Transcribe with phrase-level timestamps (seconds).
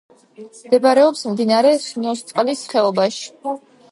[0.45, 3.31] მდებარეობს მდინარე სნოსწყლის ხეობაში.